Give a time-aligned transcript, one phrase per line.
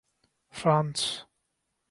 [0.51, 1.25] France